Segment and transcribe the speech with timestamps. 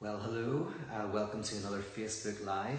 [0.00, 2.78] Well, hello, uh, welcome to another Facebook Live.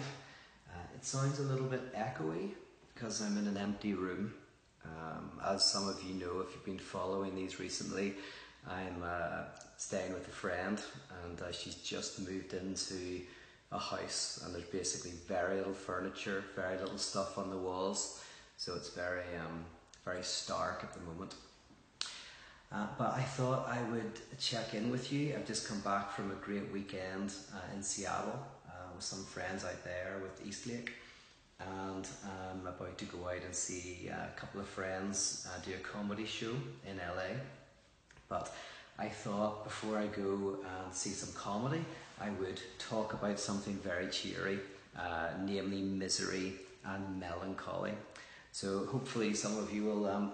[0.70, 2.52] Uh, it sounds a little bit echoey
[2.94, 4.32] because I'm in an empty room.
[4.86, 8.14] Um, as some of you know, if you've been following these recently,
[8.66, 9.42] I'm uh,
[9.76, 10.80] staying with a friend
[11.22, 13.20] and uh, she's just moved into
[13.70, 18.24] a house and there's basically very little furniture, very little stuff on the walls,
[18.56, 19.66] so it's very, um,
[20.06, 21.34] very stark at the moment.
[22.72, 25.34] Uh, but I thought I would check in with you.
[25.34, 29.64] I've just come back from a great weekend uh, in Seattle uh, with some friends
[29.64, 30.92] out there with Eastlake.
[31.58, 35.78] And I'm about to go out and see a couple of friends uh, do a
[35.78, 36.54] comedy show
[36.88, 37.36] in LA.
[38.28, 38.54] But
[38.98, 41.84] I thought before I go and see some comedy,
[42.20, 44.60] I would talk about something very cheery,
[44.96, 46.52] uh, namely misery
[46.84, 47.92] and melancholy.
[48.52, 50.32] So hopefully some of you will um,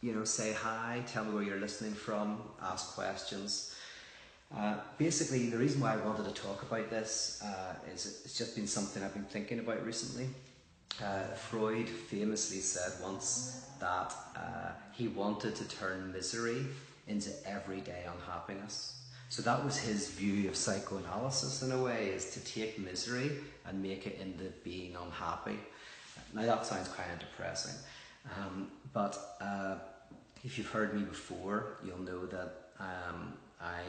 [0.00, 3.74] you know, say hi, tell me where you're listening from, ask questions.
[4.56, 8.54] Uh, basically, the reason why I wanted to talk about this uh, is it's just
[8.54, 10.28] been something I've been thinking about recently.
[11.02, 16.66] Uh, Freud famously said once that uh, he wanted to turn misery
[17.06, 18.94] into everyday unhappiness.
[19.28, 23.32] So that was his view of psychoanalysis in a way, is to take misery
[23.66, 25.58] and make it into being unhappy.
[26.32, 27.74] Now that sounds kind of depressing.
[28.36, 29.76] Um, but uh,
[30.44, 33.82] if you've heard me before, you'll know that um, I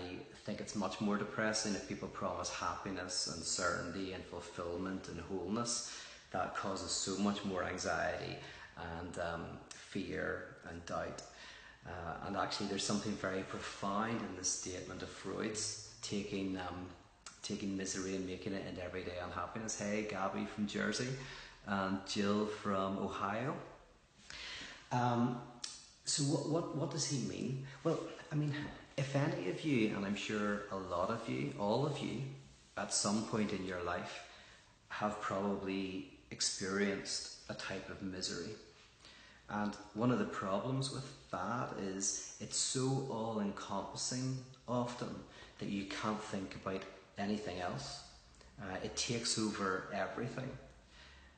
[0.45, 5.95] think it's much more depressing if people promise happiness and certainty and fulfillment and wholeness.
[6.31, 8.35] That causes so much more anxiety
[8.77, 11.21] and um, fear and doubt.
[11.85, 16.87] Uh, and actually, there's something very profound in the statement of Freud's taking um,
[17.41, 19.79] taking misery and making it into everyday unhappiness.
[19.79, 21.07] Hey, Gabby from Jersey,
[21.65, 23.55] and Jill from Ohio.
[24.91, 25.41] Um,
[26.05, 27.65] so what, what, what does he mean?
[27.83, 27.99] Well,
[28.31, 28.53] I mean,
[28.97, 32.21] if any of you, and I'm sure a lot of you, all of you,
[32.77, 34.23] at some point in your life,
[34.89, 38.49] have probably experienced a type of misery.
[39.49, 44.37] And one of the problems with that is it's so all encompassing
[44.67, 45.09] often
[45.59, 46.81] that you can't think about
[47.17, 48.01] anything else.
[48.61, 50.49] Uh, it takes over everything.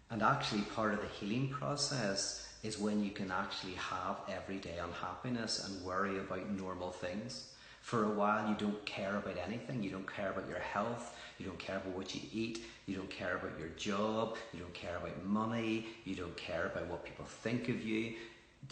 [0.09, 5.68] And actually, part of the healing process is when you can actually have everyday unhappiness
[5.68, 7.48] and worry about normal things.
[7.82, 9.82] For a while, you don't care about anything.
[9.82, 11.18] You don't care about your health.
[11.40, 12.64] You don't care about what you eat.
[12.86, 14.38] You don't care about your job.
[14.54, 15.88] You don't care about money.
[16.06, 18.14] You don't care about what people think of you.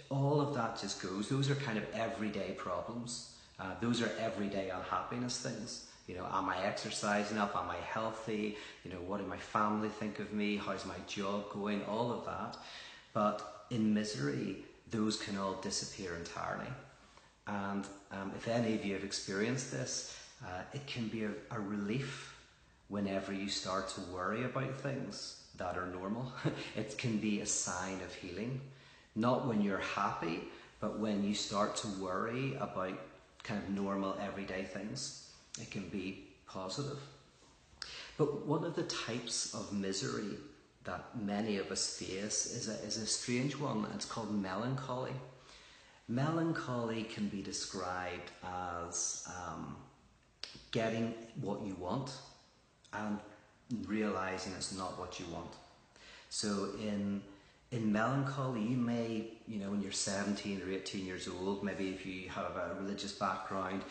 [0.09, 1.27] All of that just goes.
[1.27, 3.33] Those are kind of everyday problems.
[3.59, 5.87] Uh, those are everyday unhappiness things.
[6.07, 7.55] You know, am I exercising enough?
[7.55, 8.57] Am I healthy?
[8.83, 10.57] You know, what do my family think of me?
[10.57, 11.83] How's my job going?
[11.85, 12.57] All of that.
[13.13, 14.57] But in misery,
[14.91, 16.71] those can all disappear entirely.
[17.47, 21.59] And um, if any of you have experienced this, uh, it can be a, a
[21.59, 22.35] relief
[22.87, 26.31] whenever you start to worry about things that are normal.
[26.75, 28.61] it can be a sign of healing.
[29.15, 30.41] Not when you're happy,
[30.79, 32.97] but when you start to worry about
[33.43, 36.99] kind of normal everyday things, it can be positive.
[38.17, 40.37] But one of the types of misery
[40.85, 43.85] that many of us face is a, is a strange one.
[43.93, 45.13] It's called melancholy.
[46.07, 49.75] Melancholy can be described as um,
[50.71, 52.11] getting what you want
[52.93, 53.19] and
[53.85, 55.53] realizing it's not what you want.
[56.29, 57.21] So in
[57.71, 62.03] in melancholy, you may, you know, when you're 17 or 18 years old, maybe if
[62.03, 63.83] you have a religious background,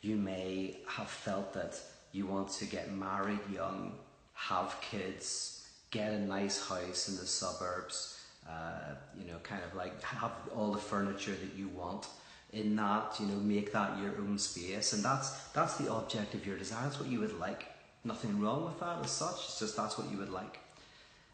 [0.00, 1.80] you may have felt that
[2.12, 3.94] you want to get married young,
[4.34, 10.02] have kids, get a nice house in the suburbs, uh, you know, kind of like
[10.02, 12.06] have all the furniture that you want
[12.52, 14.92] in that, you know, make that your own space.
[14.92, 16.84] And that's, that's the object of your desire.
[16.84, 17.66] That's what you would like.
[18.04, 19.34] Nothing wrong with that as such.
[19.44, 20.58] It's just that's what you would like.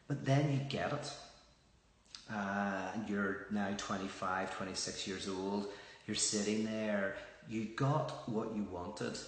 [0.08, 1.12] But then you get it.
[2.32, 5.68] Uh, and you're now 25, 26 years old.
[6.06, 7.16] You're sitting there.
[7.48, 9.18] You got what you wanted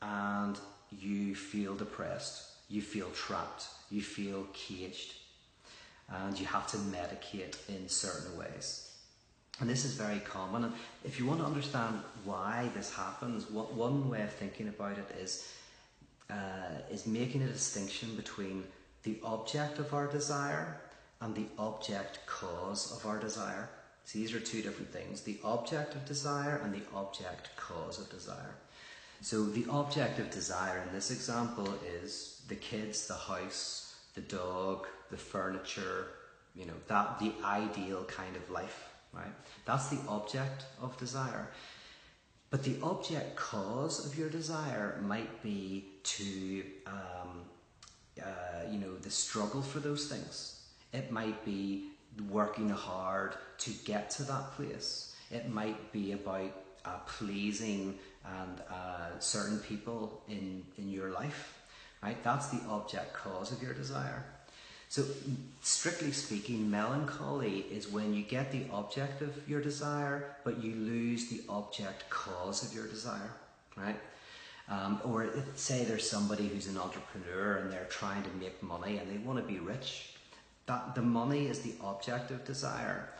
[0.00, 0.58] and
[0.90, 2.49] you feel depressed.
[2.70, 5.14] You feel trapped you feel caged
[6.08, 8.86] and you have to medicate in certain ways.
[9.60, 10.64] And this is very common.
[10.64, 10.72] And
[11.04, 15.16] if you want to understand why this happens, what, one way of thinking about it
[15.20, 15.52] is,
[16.30, 18.64] uh, is making a distinction between
[19.02, 20.80] the object of our desire
[21.20, 23.68] and the object cause of our desire.
[24.04, 28.08] So these are two different things the object of desire and the object cause of
[28.08, 28.54] desire.
[29.22, 31.68] So the object of desire in this example
[32.02, 36.06] is the kids, the house, the dog, the furniture,
[36.54, 39.32] you know, that the ideal kind of life, right?
[39.66, 41.48] That's the object of desire.
[42.48, 47.44] But the object cause of your desire might be to, um,
[48.20, 50.62] uh, you know, the struggle for those things.
[50.92, 51.90] It might be
[52.30, 55.14] working hard to get to that place.
[55.30, 56.50] It might be about
[56.84, 61.58] uh, pleasing and uh, certain people in, in your life.
[62.02, 62.22] Right?
[62.24, 64.24] That's the object cause of your desire.
[64.90, 65.04] So,
[65.62, 71.28] strictly speaking, melancholy is when you get the object of your desire, but you lose
[71.28, 73.30] the object cause of your desire,
[73.76, 73.94] right?
[74.68, 79.08] Um, or say there's somebody who's an entrepreneur and they're trying to make money and
[79.08, 80.14] they want to be rich.
[80.66, 83.10] That the money is the object of desire,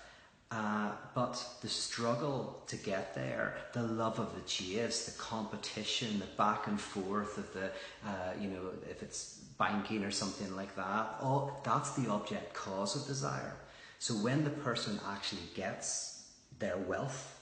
[0.50, 6.26] uh, but the struggle to get there, the love of the chase, the competition, the
[6.36, 7.66] back and forth of the,
[8.06, 12.94] uh, you know, if it's banking or something like that, all, that's the object cause
[12.96, 13.56] of desire.
[13.98, 16.28] So when the person actually gets
[16.58, 17.40] their wealth,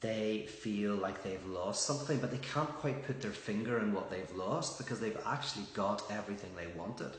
[0.00, 4.10] they feel like they've lost something, but they can't quite put their finger on what
[4.10, 7.12] they've lost because they've actually got everything they wanted.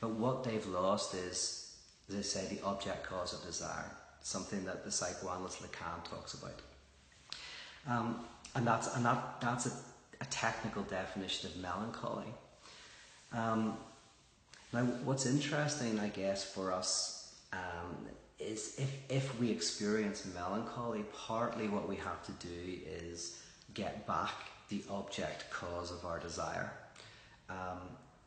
[0.00, 1.76] But what they've lost is,
[2.08, 3.90] as I say, the object cause of desire
[4.22, 6.60] something that the psychoanalyst Lacan talks about.
[7.88, 8.24] Um,
[8.54, 9.72] and that's, and that, that's a,
[10.20, 12.26] a technical definition of melancholy.
[13.32, 13.76] Um,
[14.72, 17.96] now, what's interesting, I guess, for us um,
[18.38, 23.40] is if, if we experience melancholy, partly what we have to do is
[23.74, 24.34] get back
[24.68, 26.72] the object cause of our desire.
[27.48, 27.80] Um,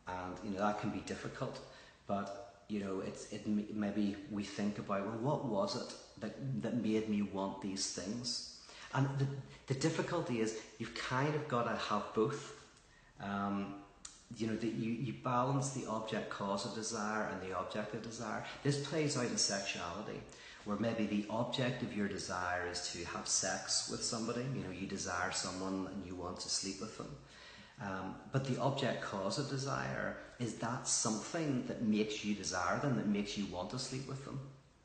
[0.08, 1.60] and, you know, that can be difficult,
[2.08, 6.76] but you know, it's it maybe we think about well, what was it that that
[6.76, 8.60] made me want these things?
[8.94, 9.28] And the
[9.68, 12.54] the difficulty is you've kind of got to have both.
[13.22, 13.76] Um,
[14.38, 18.02] you know, that you, you balance the object cause of desire and the object of
[18.02, 18.44] desire.
[18.64, 20.20] This plays out in sexuality,
[20.66, 24.42] where maybe the object of your desire is to have sex with somebody.
[24.56, 27.16] You know, you desire someone and you want to sleep with them.
[27.82, 32.96] Um, but the object cause of desire is that something that makes you desire them,
[32.96, 34.40] that makes you want to sleep with them,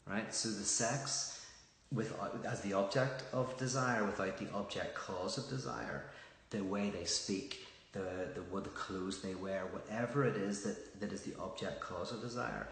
[0.06, 0.32] right?
[0.35, 1.46] So the sex
[1.93, 2.14] with,
[2.46, 6.11] as the object of desire without the object cause of desire,
[6.50, 11.12] the way they speak, the, the, the clothes they wear, whatever it is that, that
[11.12, 12.69] is the object cause of desire.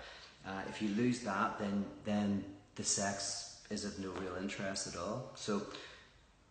[0.46, 4.96] Uh, if you lose that, then, then the sex is of no real interest at
[4.96, 5.32] all.
[5.34, 5.62] So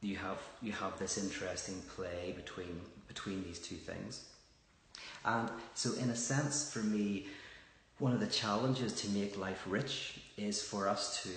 [0.01, 2.81] you have, you have this interesting play between
[3.15, 4.25] between these two things.
[5.23, 7.27] And so, in a sense, for me,
[7.97, 11.29] one of the challenges to make life rich is for us to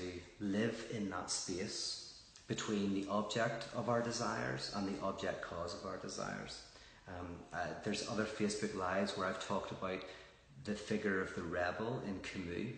[0.45, 5.87] live in that space between the object of our desires and the object cause of
[5.87, 6.63] our desires.
[7.07, 10.01] Um, uh, there's other Facebook Lives where I've talked about
[10.65, 12.75] the figure of the rebel in Camus.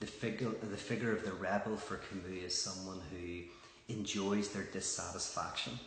[0.00, 3.42] The figure, the figure of the rebel for Camus is someone who
[3.92, 5.78] enjoys their dissatisfaction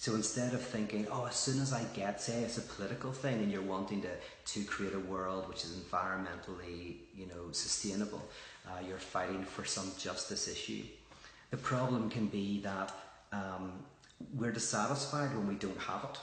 [0.00, 3.42] so instead of thinking, oh, as soon as I get, say, it's a political thing
[3.42, 4.10] and you're wanting to,
[4.52, 8.22] to create a world which is environmentally, you know, sustainable,
[8.68, 10.84] uh, you're fighting for some justice issue.
[11.50, 12.94] The problem can be that
[13.32, 13.72] um,
[14.36, 16.18] we're dissatisfied when we don't have it.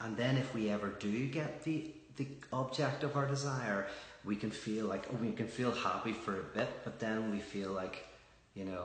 [0.00, 3.86] And then if we ever do get the, the object of our desire,
[4.24, 7.38] we can feel like, oh, we can feel happy for a bit, but then we
[7.38, 8.08] feel like,
[8.54, 8.84] you know,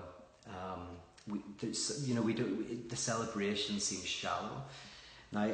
[0.50, 0.88] um,
[1.30, 1.40] we,
[2.04, 4.64] you know, we do, the celebration seems shallow.
[5.32, 5.54] Now,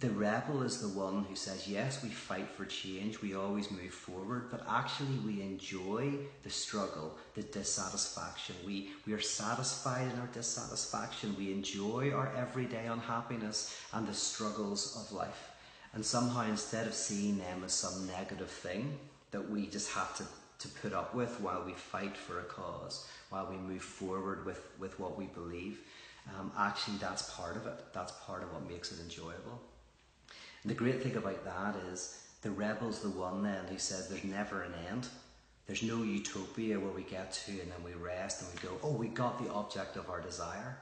[0.00, 3.92] the rebel is the one who says, yes, we fight for change, we always move
[3.92, 8.54] forward, but actually we enjoy the struggle, the dissatisfaction.
[8.66, 11.34] We, we are satisfied in our dissatisfaction.
[11.38, 15.52] We enjoy our everyday unhappiness and the struggles of life.
[15.94, 18.98] And somehow, instead of seeing them as some negative thing
[19.30, 20.24] that we just have to,
[20.58, 24.60] to put up with while we fight for a cause, while we move forward with,
[24.78, 25.80] with what we believe.
[26.38, 27.84] Um, actually, that's part of it.
[27.92, 29.60] That's part of what makes it enjoyable.
[30.62, 34.24] And the great thing about that is the rebel's the one then who says there's
[34.24, 35.06] never an end.
[35.66, 38.92] There's no utopia where we get to and then we rest and we go, oh,
[38.92, 40.76] we got the object of our desire.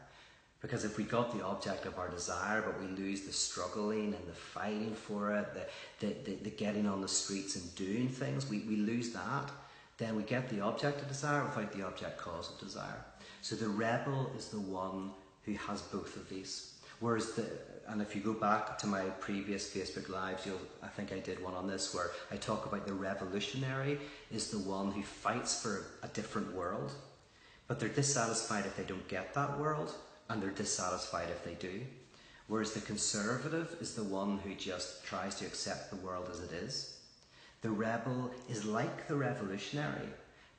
[0.62, 4.26] Because if we got the object of our desire, but we lose the struggling and
[4.26, 8.49] the fighting for it, the, the, the, the getting on the streets and doing things,
[8.49, 9.50] we, we lose that
[9.99, 13.05] then we get the object of desire without the object cause of desire.
[13.41, 15.11] So the rebel is the one
[15.45, 16.75] who has both of these.
[17.00, 17.47] Whereas the,
[17.88, 21.43] and if you go back to my previous Facebook lives, you'll, I think I did
[21.43, 23.99] one on this where I talk about the revolutionary
[24.31, 26.93] is the one who fights for a different world,
[27.69, 29.93] but they're dissatisfied if they don't get that world,
[30.29, 31.83] and they're dissatisfied if they do.
[32.49, 36.53] Whereas the conservative is the one who just tries to accept the world as it
[36.53, 36.96] is
[37.67, 40.09] the rebel is like the revolutionary,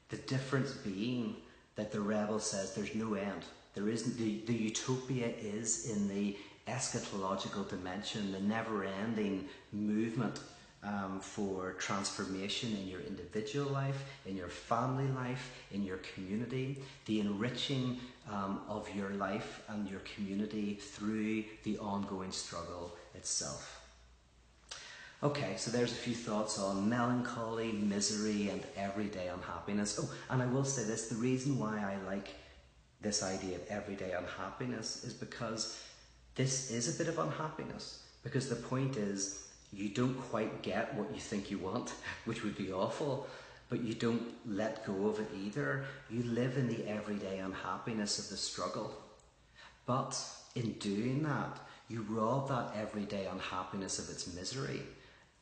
[0.09, 1.37] the difference being
[1.77, 3.45] that the rebel says there's no end.
[3.75, 6.35] There isn't the, the utopia is in the
[6.67, 10.41] eschatological dimension, the never-ending movement
[10.83, 17.21] um, for transformation in your individual life, in your family life, in your community, the
[17.21, 23.76] enriching um, of your life and your community through the ongoing struggle itself.
[25.23, 29.99] Okay, so there's a few thoughts on melancholy, misery, and everyday unhappiness.
[29.99, 32.35] Oh, and I will say this the reason why I like
[33.01, 35.81] this idea of everyday unhappiness is because
[36.35, 38.03] this is a bit of unhappiness.
[38.23, 41.93] Because the point is, you don't quite get what you think you want,
[42.25, 43.25] which would be awful,
[43.69, 45.85] but you don't let go of it either.
[46.11, 48.93] You live in the everyday unhappiness of the struggle.
[49.87, 50.15] But
[50.53, 51.57] in doing that,
[51.89, 54.81] you rob that everyday unhappiness of its misery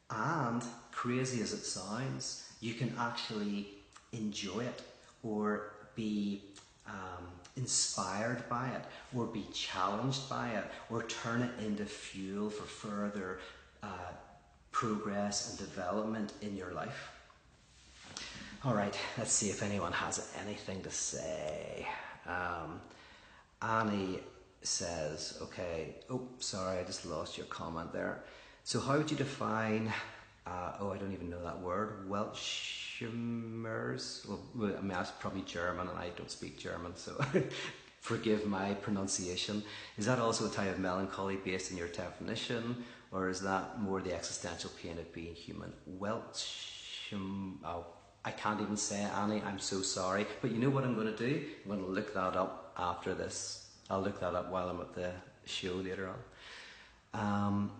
[0.10, 3.68] and, crazy as it sounds, you can actually
[4.12, 4.82] enjoy it
[5.24, 6.42] or be
[6.88, 7.26] um,
[7.58, 8.84] inspired by it
[9.16, 13.40] or be challenged by it or turn it into fuel for further
[13.82, 14.12] uh,
[14.72, 17.12] progress and development in your life.
[18.64, 21.88] All right, let's see if anyone has anything to say.
[22.28, 22.82] Um,
[23.62, 24.20] Annie
[24.64, 28.24] says, okay, oh, sorry, I just lost your comment there.
[28.68, 29.94] So how would you define,
[30.48, 34.28] uh, oh, I don't even know that word, Weltschmerz?
[34.28, 37.24] Well, I mean, that's probably German and I don't speak German, so
[38.02, 39.64] forgive my pronunciation.
[40.00, 44.02] Is that also a type of melancholy based in your definition, or is that more
[44.02, 45.72] the existential pain of being human?
[46.00, 47.86] Weltschmerz, oh,
[48.26, 50.26] I can't even say it, Annie, I'm so sorry.
[50.42, 51.46] But you know what I'm going to do?
[51.66, 53.68] I'm going to look that up after this.
[53.92, 55.12] I'll look that up while I'm at the
[55.46, 56.18] show later on.
[57.14, 57.72] Um,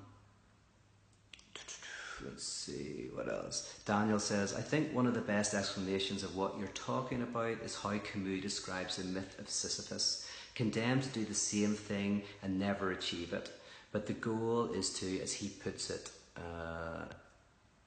[2.24, 3.74] let's see what else.
[3.86, 7.76] Daniel says, I think one of the best explanations of what you're talking about is
[7.76, 12.92] how Camus describes the myth of Sisyphus, condemned to do the same thing and never
[12.92, 13.52] achieve it.
[13.92, 17.06] But the goal is to, as he puts it, uh,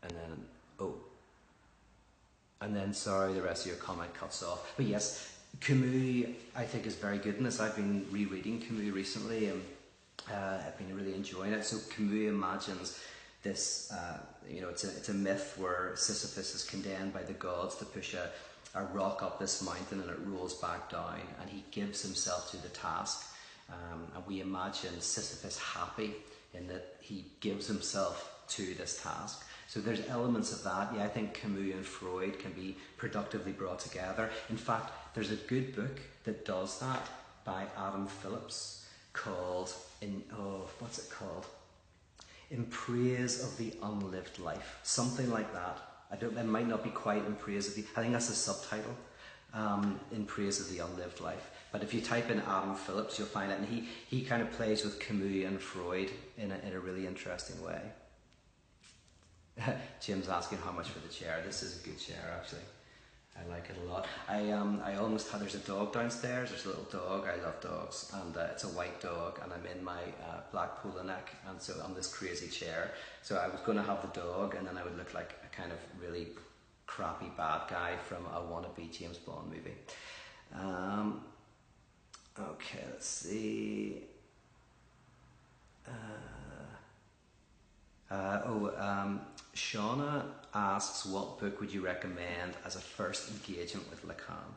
[0.03, 0.45] and then,
[0.81, 0.95] oh,
[2.61, 4.73] and then, sorry, the rest of your comment cuts off.
[4.77, 7.61] But yes, Camus, I think, is very good in this.
[7.61, 9.63] I've been rereading Camus recently and
[10.31, 11.65] uh, I've been really enjoying it.
[11.65, 13.01] So Camus imagines
[13.43, 14.19] this, uh,
[14.49, 17.85] you know, it's a, it's a myth where Sisyphus is condemned by the gods to
[17.85, 18.31] push a,
[18.75, 22.57] a rock up this mountain and it rolls back down and he gives himself to
[22.63, 23.27] the task.
[23.71, 26.15] Um, and we imagine Sisyphus happy
[26.55, 29.45] in that he gives himself to this task.
[29.69, 30.95] So there's elements of that.
[30.97, 34.31] Yeah, I think Camus and Freud can be productively brought together.
[34.49, 37.07] In fact, there's a good book that does that
[37.45, 41.47] by Adam Phillips called in oh what's it called?
[42.51, 44.79] In praise of the unlived life.
[44.83, 45.79] Something like that.
[46.11, 48.35] I don't, it might not be quite in praise of the, I think that's the
[48.35, 48.97] subtitle,
[49.53, 51.51] um, in praise of the unlived life.
[51.71, 53.59] But if you type in Adam Phillips, you'll find it.
[53.59, 57.07] And he, he kind of plays with Camus and Freud in a, in a really
[57.07, 57.81] interesting way.
[60.01, 61.43] Jim's asking how much for the chair.
[61.45, 62.63] This is a good chair, actually.
[63.39, 64.07] I like it a lot.
[64.29, 66.51] I um I almost had there's a dog downstairs.
[66.51, 67.27] There's a little dog.
[67.27, 69.41] I love dogs, and uh, it's a white dog.
[69.43, 72.93] And I'm in my uh, black polo neck, and so on this crazy chair.
[73.23, 75.55] So I was going to have the dog, and then I would look like a
[75.55, 76.29] kind of really
[76.87, 79.77] crappy bad guy from a wannabe James Bond movie.
[80.55, 81.23] Um,
[82.39, 84.05] okay, let's see.
[85.87, 85.91] Uh,
[88.11, 89.21] uh, oh, um,
[89.55, 90.25] Shauna
[90.55, 94.55] asks, what book would you recommend as a first engagement with Lacan?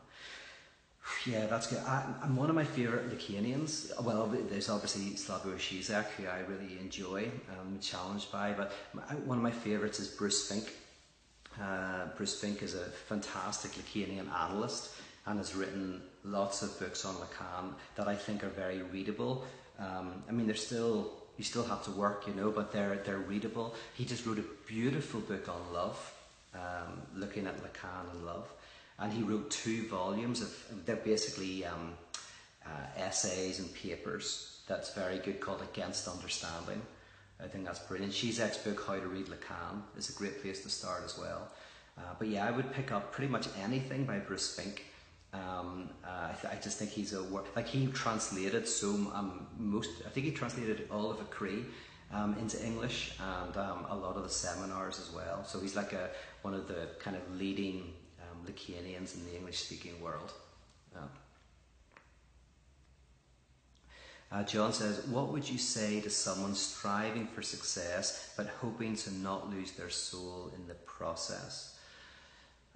[1.25, 1.79] Yeah, that's good.
[1.79, 4.01] I, am one of my favourite Lacanians.
[4.03, 7.29] Well, there's obviously Slavoj Žižek, who I really enjoy,
[7.59, 8.71] um, challenged by, but
[9.25, 10.71] one of my favourites is Bruce Fink.
[11.61, 14.91] Uh, Bruce Fink is a fantastic Lacanian analyst
[15.25, 19.43] and has written lots of books on Lacan that I think are very readable.
[19.79, 23.17] Um, I mean, they're still you still have to work, you know, but they're they're
[23.17, 23.75] readable.
[23.93, 26.13] He just wrote a beautiful book on love,
[26.53, 28.47] um, looking at Lacan and love,
[28.99, 31.93] and he wrote two volumes of they're basically um,
[32.65, 34.59] uh, essays and papers.
[34.67, 36.81] That's very good, called Against Understanding.
[37.43, 38.13] I think that's brilliant.
[38.13, 41.49] Žižek's book, How to Read Lacan, is a great place to start as well.
[41.97, 44.85] Uh, but yeah, I would pick up pretty much anything by Bruce Fink.
[45.33, 49.47] Um, uh, I, th- I, just think he's a work like he translated so um,
[49.57, 49.89] most.
[50.05, 51.63] I think he translated all of Écrits
[52.11, 55.45] um, into English and um, a lot of the seminars as well.
[55.45, 56.09] So he's like a
[56.41, 60.33] one of the kind of leading um, in the English speaking world.
[64.31, 69.13] Uh, John says, What would you say to someone striving for success but hoping to
[69.13, 71.77] not lose their soul in the process?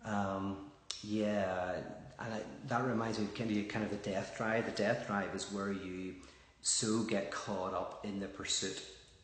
[0.04, 0.72] Um,
[1.04, 1.76] yeah,
[2.20, 4.66] and I, that reminds me of kind of, kind of the death drive.
[4.66, 6.16] The death drive is where you
[6.62, 8.82] so get caught up in the pursuit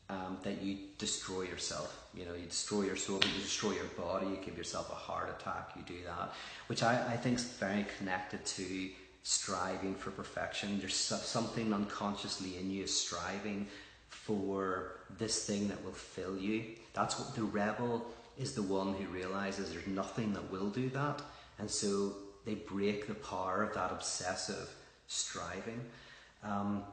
[0.09, 1.97] um, that you destroy yourself.
[2.13, 5.29] You know, you destroy your soul, you destroy your body, you give yourself a heart
[5.29, 6.33] attack, you do that,
[6.67, 8.89] which I, I think is very connected to
[9.23, 10.79] striving for perfection.
[10.79, 13.67] There's something unconsciously in you striving
[14.09, 16.63] for this thing that will fill you.
[16.93, 18.05] That's what the rebel
[18.37, 21.21] is the one who realizes there's nothing that will do that.
[21.61, 22.13] And so
[22.43, 24.67] they break the power of that obsessive
[25.07, 25.79] striving.
[26.43, 26.83] Um,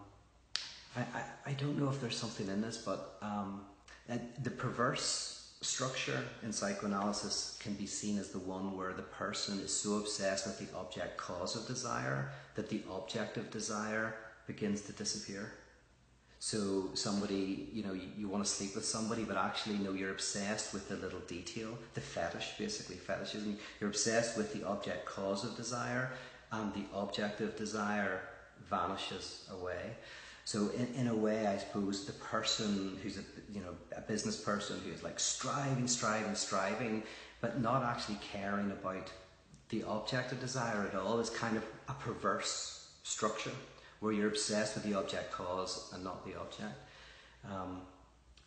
[0.95, 3.63] I, I, I, don't know if there's something in this, but um,
[4.43, 9.75] the perverse structure in psychoanalysis can be seen as the one where the person is
[9.75, 14.15] so obsessed with the object cause of desire that the object of desire
[14.47, 15.53] begins to disappear.
[16.41, 20.13] So somebody, you know, you, you want to sleep with somebody, but actually, no, you're
[20.13, 23.59] obsessed with the little detail, the fetish, basically fetishism.
[23.81, 26.13] You're obsessed with the object cause of desire,
[26.53, 28.21] and the object of desire
[28.71, 29.97] vanishes away.
[30.45, 34.41] So in, in a way, I suppose the person who's a you know a business
[34.41, 37.03] person who's like striving, striving, striving,
[37.41, 39.13] but not actually caring about
[39.69, 43.53] the object of desire at all is kind of a perverse structure
[44.01, 46.79] where you're obsessed with the object cause and not the object.
[47.45, 47.83] Um,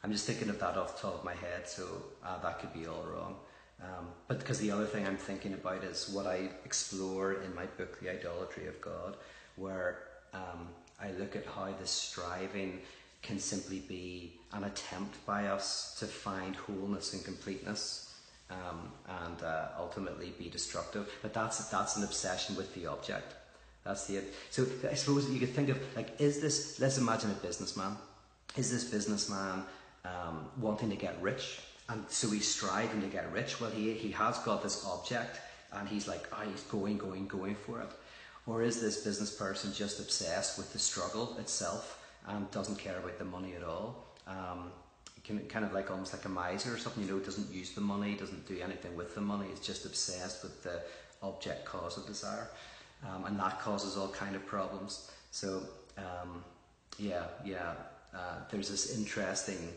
[0.03, 1.85] I'm just thinking of that off the top of my head, so
[2.25, 3.35] uh, that could be all wrong.
[3.81, 7.65] Um, but because the other thing I'm thinking about is what I explore in my
[7.65, 9.17] book, The Idolatry of God,
[9.55, 9.99] where
[10.33, 12.81] um, I look at how this striving
[13.21, 18.13] can simply be an attempt by us to find wholeness and completeness
[18.49, 18.91] um,
[19.23, 21.09] and uh, ultimately be destructive.
[21.21, 23.33] But that's, that's an obsession with the object.
[23.83, 27.35] That's the so I suppose you could think of like is this let's imagine a
[27.35, 27.97] businessman.
[28.55, 29.63] Is this businessman
[30.05, 31.59] um, wanting to get rich?
[31.89, 33.59] And so he's striving to get rich.
[33.59, 35.39] Well he, he has got this object
[35.73, 37.89] and he's like oh, he's going going going for it.
[38.45, 43.17] Or is this business person just obsessed with the struggle itself and doesn't care about
[43.17, 44.05] the money at all?
[44.27, 44.71] Um,
[45.23, 47.81] can, kind of like almost like a miser or something you know doesn't use the
[47.81, 50.81] money doesn't do anything with the money is just obsessed with the
[51.21, 52.49] object cause of desire
[53.07, 55.11] um, and that causes all kind of problems.
[55.31, 55.63] So
[55.97, 56.43] um,
[56.97, 57.73] yeah, yeah,
[58.13, 59.69] uh, there's this interesting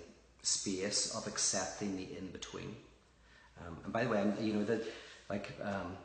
[0.42, 2.74] space of accepting the in between.
[3.60, 4.82] Um, and by the way, I'm, you know that
[5.30, 5.96] like um,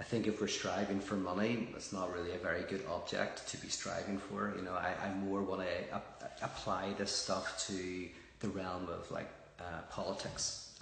[0.00, 3.56] I think if we're striving for money, it's not really a very good object to
[3.58, 4.54] be striving for.
[4.56, 6.02] You know, I, I more want to
[6.42, 8.08] apply this stuff to
[8.40, 10.76] the realm of like uh, politics.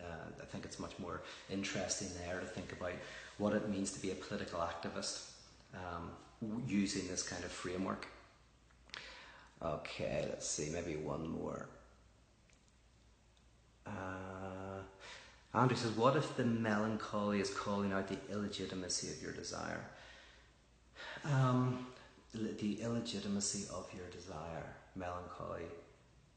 [0.00, 2.92] Uh, I think it's much more interesting there to think about
[3.38, 5.30] what it means to be a political activist
[5.74, 6.10] um,
[6.66, 8.06] using this kind of framework.
[9.60, 11.66] Okay, let's see, maybe one more.
[13.86, 14.82] Uh,
[15.54, 19.84] Andrew says, What if the melancholy is calling out the illegitimacy of your desire?
[21.24, 21.86] Um,
[22.32, 25.64] the illegitimacy of your desire, melancholy.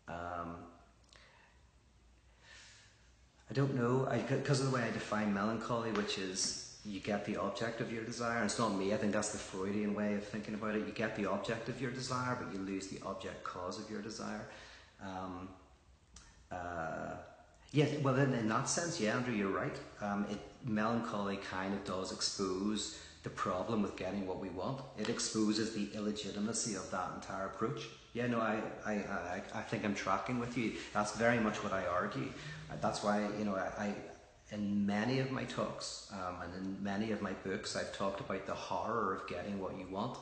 [0.08, 0.56] Um,
[3.52, 7.36] I don't know, because of the way I define melancholy, which is you get the
[7.36, 8.38] object of your desire.
[8.38, 10.88] And it's not me, I think that's the Freudian way of thinking about it.
[10.88, 14.02] You get the object of your desire, but you lose the object cause of your
[14.02, 14.48] desire.
[15.04, 15.50] Um,
[16.50, 17.16] uh,
[17.74, 19.76] yeah, well, in, in that sense, yeah, Andrew, you're right.
[20.02, 24.80] Um, it, melancholy kind of does expose the problem with getting what we want.
[24.98, 27.82] It exposes the illegitimacy of that entire approach.
[28.14, 30.74] Yeah, no, I, I, I, I think I'm tracking with you.
[30.94, 32.30] That's very much what I argue.
[32.82, 33.94] That's why, you know, I,
[34.52, 38.46] in many of my talks um, and in many of my books, I've talked about
[38.46, 40.18] the horror of getting what you want.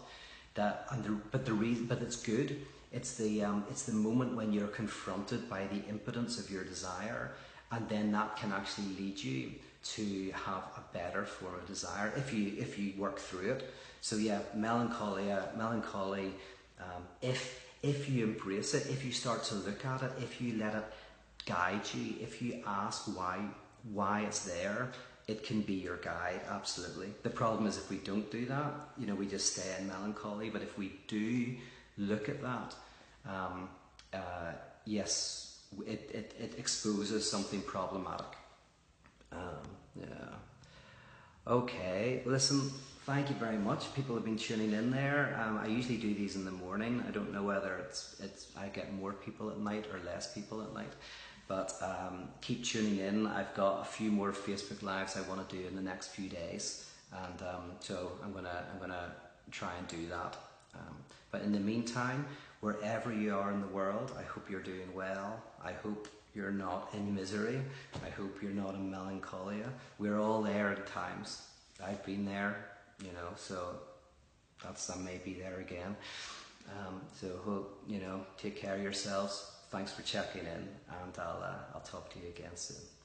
[0.53, 2.61] That and the, but the reason, but it's good.
[2.91, 7.33] It's the um, it's the moment when you're confronted by the impotence of your desire,
[7.71, 12.33] and then that can actually lead you to have a better form of desire if
[12.33, 13.73] you if you work through it.
[14.01, 15.25] So yeah, melancholy,
[15.55, 16.33] melancholy.
[16.79, 20.57] Um, if if you embrace it, if you start to look at it, if you
[20.57, 20.83] let it
[21.45, 23.39] guide you, if you ask why
[23.93, 24.91] why it's there,
[25.27, 27.13] it can be your guide, absolutely.
[27.23, 30.49] The problem is if we don't do that, you know, we just stay in melancholy.
[30.49, 31.55] But if we do
[31.97, 32.75] look at that,
[33.27, 33.69] um,
[34.13, 34.53] uh,
[34.85, 38.25] yes, it, it, it exposes something problematic.
[39.31, 40.05] Um, yeah.
[41.47, 42.71] Okay, listen,
[43.09, 43.91] thank you very much.
[43.95, 45.35] People have been tuning in there.
[45.43, 47.03] Um, I usually do these in the morning.
[47.07, 50.61] I don't know whether it's, it's I get more people at night or less people
[50.61, 50.93] at night.
[51.47, 53.25] But um, keep tuning in.
[53.25, 56.29] I've got a few more Facebook lives I want to do in the next few
[56.29, 59.15] days, and um, so I'm gonna I'm gonna
[59.49, 60.37] try and do that.
[60.75, 60.95] Um,
[61.31, 62.27] but in the meantime,
[62.59, 65.41] wherever you are in the world, I hope you're doing well.
[65.65, 67.59] I hope you're not in misery.
[68.05, 69.71] I hope you're not in melancholia.
[69.97, 71.47] We're all there at times.
[71.83, 72.57] I've been there,
[73.03, 73.75] you know, so
[74.63, 75.95] that's I may be there again.
[76.69, 79.51] Um, so hope you know, take care of yourselves.
[79.71, 80.67] Thanks for checking in,
[81.01, 82.98] and I'll uh, I'll talk to you again soon.